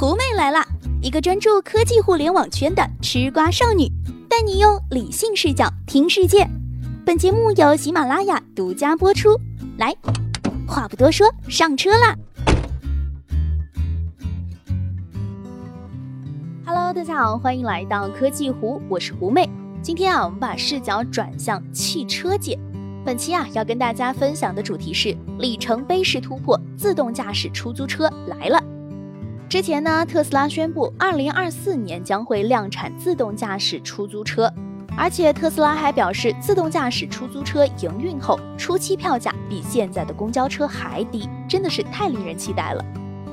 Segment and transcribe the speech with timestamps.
[0.00, 0.64] 狐妹来啦！
[1.02, 3.90] 一个专注科技互联网圈的吃瓜少女，
[4.30, 6.48] 带你用理性视角听世界。
[7.04, 9.30] 本节目由喜马拉雅独家播出。
[9.76, 9.92] 来，
[10.68, 12.14] 话不多说，上车啦
[16.64, 19.50] ！Hello，大家好，欢迎来到科技湖，我是狐妹。
[19.82, 22.56] 今天啊，我们把视角转向汽车界。
[23.04, 28.62] 本期啊，要跟大家分享的主题是里程碑式突破，自动驾驶出租车来了。
[29.48, 34.52] 之前呢，特斯拉宣布，二零二四年将会量产自动驾驶出租车，
[34.94, 42.84] 而且特斯拉还表示，自动驾驶出租车营运后，初期票价比现在的公交车还低，真的是太令人期待了，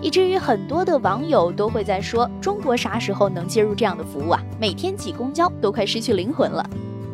[0.02, 4.42] 以至于很多的网友都会在说，中国啥时候能接入这样的服务啊？
[4.58, 6.66] 每天挤公交都快失去灵魂了。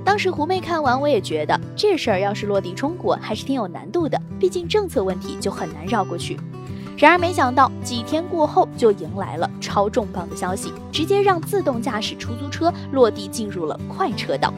[0.06, 6.40] 当时胡妹看完，我也觉得这事儿要是落地中国，还是挺有难度的，毕竟政策问题就很难绕过去。
[7.02, 14.54] 然而没想到，几天过后就迎来了超重磅的消息，直接让自动驾驶出租车落地进入了快车道。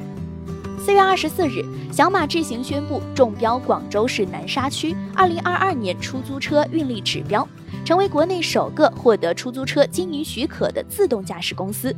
[0.77, 7.47] 四月二十四日，小马智行宣布中标广州市南沙区二零二二年出租车运力指标，
[7.85, 11.95] 成为国内首个获得出租车经营许可的自动驾驶公司。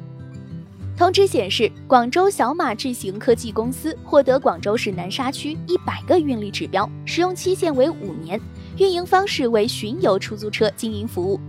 [0.96, 8.40] 通知显示，广州小马智行科技公司获得广州市南沙区一百个运力指标，使用期限为五年。
[8.78, 11.40] 运营方式为巡游出租车经营服务，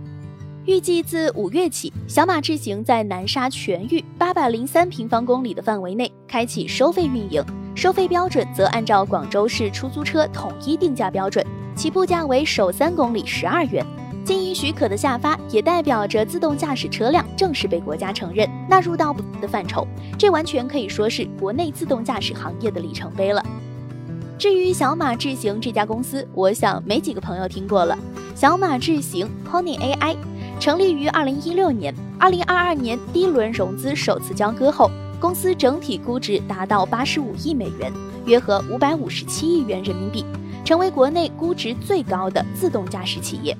[0.65, 7.43] 预计自五月起，小马智行在南沙全域八百零三平方公里的范围内开启收费运营，
[7.75, 13.85] 收费标准则按照广州市出租车统一定价标准，起步价为首三公里十二元。
[14.23, 19.85] 经营许可的下发也代表着自动驾驶车辆正式被国家承认，纳入到的范畴，
[20.17, 23.45] 这完全可以说是国内自动驾驶行业的里程碑了。
[24.37, 27.97] 至于小马智行这家公司，我想没几个朋友听过了。
[28.35, 30.15] 小马智行 Pony AI
[30.59, 37.91] 成立于二零一六年，二零二二年第一轮融资首次交割后，公司整体估值达到八十五亿美元，
[38.27, 40.23] 约合五百五十七亿元人民币，
[40.63, 43.57] 成为国内估值最高的自动驾驶企业。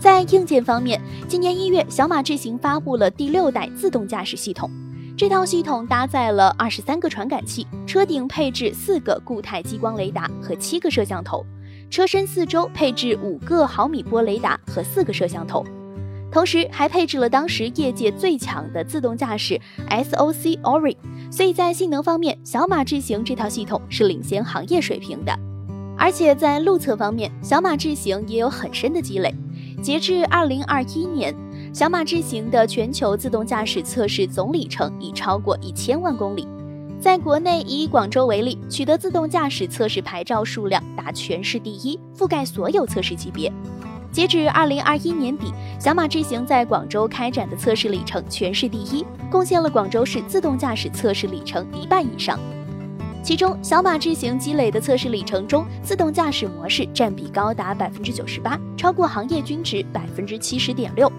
[0.00, 0.98] 在硬件方面，
[1.28, 4.70] 今年一月，小马智行发布了第六代自动驾驶系统。
[5.16, 11.46] 这套系统搭载了二十三个传感器，车顶配置四个固态激光雷达和七个摄像头，
[11.88, 15.64] 车身四周配置五个毫米波雷达和四个摄像头，
[16.32, 19.56] 同时还配置了当时业界最强的自动驾驶
[19.88, 20.96] SOC Ori，
[21.30, 25.32] 所以在性能方面，小马智行这套系统是领先行业水平的。
[25.96, 29.32] 而且在路测方面，小马智行也有很深的积累，
[29.80, 31.32] 截至二零二一年。
[31.74, 36.46] 小马智行的全球自动驾驶测试总里程已超过一千万公里，
[37.00, 43.52] 在国内以广州为例，取得自动驾驶测试牌照数量达全市第一，覆盖所有测试级别。
[44.12, 52.38] 截止二零二一年底，小马智行在广州开展的测试里程全市第一，贡献了广州市自动驾驶测试里程一半以上。
[53.20, 61.10] 其中，小马智行积累的测试里程中，自动驾驶模式占比高达百分之九十八，超过行业均值百分之七十点六。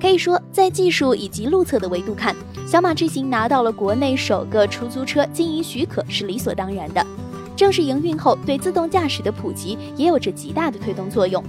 [0.00, 2.34] 可以说，在技术以及路测的维度看，
[2.66, 7.04] 小马智行拿到了国内首个出租车经营许可是理所当然的。
[7.56, 11.42] 正式营运后，对自动驾驶的普及也有着极大的推动作用。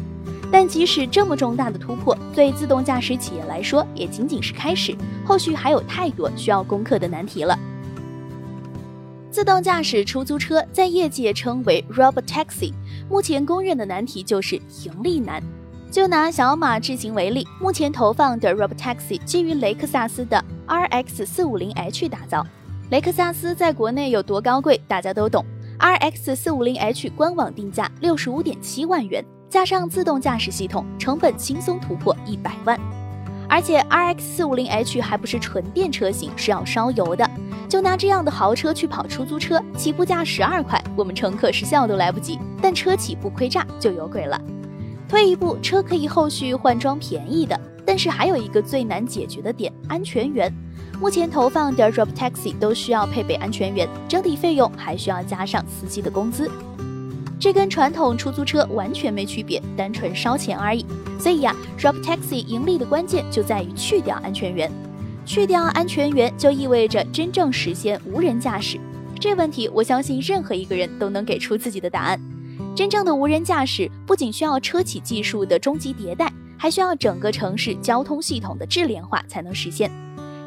[0.52, 7.56] 但即使这么重大的突破，对自动驾驶企业来说也仅仅是开始，后续还有太多需要攻克的难题了。
[9.30, 12.74] 自动驾驶出租车在业界称为 Robot Taxi，
[13.08, 15.40] 目前公认的难题就是盈利难。
[15.92, 22.46] 就拿小马智行为例，目前投放的 Robotaxi 基于雷克萨斯的 RX 四五零 H 打造。
[22.92, 25.44] 雷克萨斯在国内有多高贵，大家都懂。
[25.80, 32.80] RX 四五零 H 官网定价六十五点七万元，加上自动驾驶系统，成本轻松突破一百万。
[33.48, 37.28] 而且 RX 四五零 H 还不是纯电车型，是要烧油的。
[37.68, 42.38] 就拿这样的豪车去跑出租车，起步价十二块，我们乘客是笑都来不及。
[42.62, 44.40] 但车企不亏炸就有鬼了。
[45.10, 50.54] 退一步，车可以后续换装便宜的，但是还有一个最难解决的点——安全员。
[51.02, 56.48] 目前投放的 Rob Taxi 都需要配备安全员，整体费用还需要加上司机的工资，
[57.40, 60.86] 这跟传统出租车完全没区别，单纯烧钱而已。
[61.20, 64.72] 所以呀 Rob Taxi 盈利的关键就在于去掉安全员，
[65.26, 68.80] 去掉安全员就意味着真正实现无人驾驶。
[69.20, 72.22] 这问题，我相信任何一个人都能给出自己的答案。
[72.76, 79.92] 真正的无人驾驶不仅需要车企技术的终极迭代，还需要整个城市交通系统的智联化才能实现。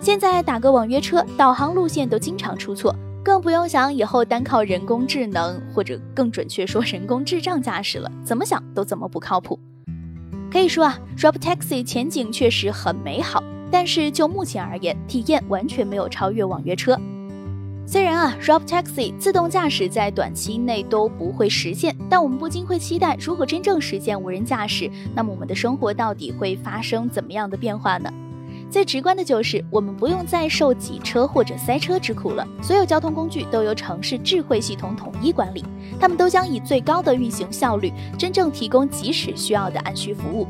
[0.00, 9.58] 现在打个网约车，导航路线都经常出错，更不用想以后单靠人工智能，或者更准确说人工智障驾驶了，怎么想都怎么不靠谱。
[10.50, 16.98] 可以说啊，Robotaxi 前景确实很美好，但是就目前而言，体验完全没有超越网约车。
[17.84, 28.10] 虽然啊，Rob Taxi 自动驾驶在短期内都不会实现，但我们不禁会期待，如果真正实现无人驾驶，那么我们的生活到底会发生怎么样的变化呢？
[28.70, 32.46] 最直观的就是，我们不用再受挤车或者塞车之苦了。
[32.62, 35.62] 所有交通工具都由城市智慧系统统一管理，
[36.00, 40.46] 它们都将以最高的运行效率，真正提供即时需要的按需服务。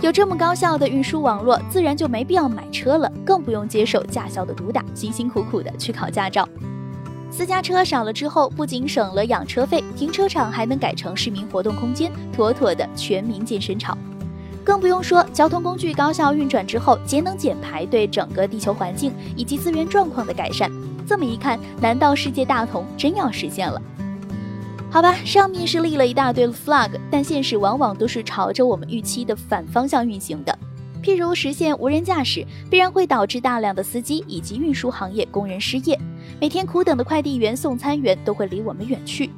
[0.00, 6.48] 有这么高效的运输网络，自然就没必要买车了，更不用接受驾校的毒打，辛辛苦苦的去考驾照。
[7.32, 13.98] 私家车少了之后，不仅省了养车费，停车场还能改成市民活动空间，妥妥的全民健身场。
[14.62, 20.70] 更不用说交通工具高效运转之后，节能减排对整个地球环境以及资源状况的改善。
[21.06, 23.82] 这么一看，难道世界大同真要实现了？
[24.90, 30.58] 好吧，上面是立了一大堆 flag，但现实往往都是朝着我们预期的反方向运行的。
[31.02, 35.98] 譬如实现无人驾驶，必然会导致大量的司机以及运输行业工人失业，
[36.40, 39.30] 每天苦等的快递员、送餐员都会离我们远去。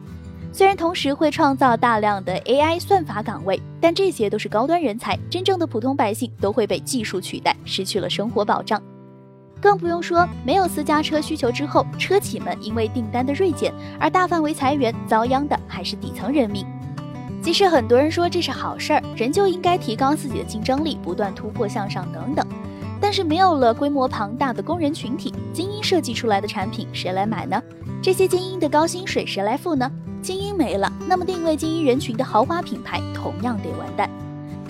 [0.53, 8.81] 虽然同时会创造大量的 AI 算法岗位，但这些都是高端人才，真正的普通百姓都会被技术取代，失去了生活保障。
[9.61, 16.65] 更不用说没有私家车需求之后，车企们因为订单的锐减而大范围裁员，遭殃的还是底层人民。
[17.43, 22.47] 即使很多人说这是好事儿，人就应该提高自己的竞争力，不断突破向上等等。
[23.01, 27.63] 但是没有了规模庞大的工人群体，精英设计出来的产品谁来买呢？
[28.03, 29.91] 这些精英的高薪水谁来付呢？
[30.21, 34.11] 精英没了，那么定位精英人群的豪华品牌同样得完蛋。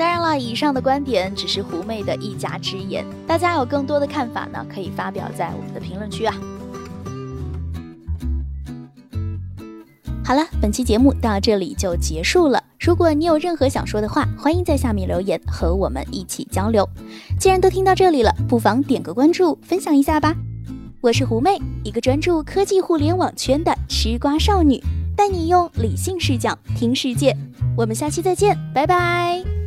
[0.01, 6.35] 当然了，以上的观点只是狐媚的一家之言，大家有更多的看法呢，可以发表在我们的评论区啊。
[10.25, 12.65] 好了，本期节目到这里就结束了。
[12.81, 16.89] 如果你有任何想说的话，欢迎在下面留言和我们一起交流。
[17.39, 20.35] 既然都听到这里了，不妨点个关注，分享一下吧。
[21.03, 24.83] 我是狐媚，一个专注科技互联网圈的吃瓜少女，
[25.15, 27.37] 带你用理性视角听世界。
[27.77, 29.60] 我们下期再见，拜拜。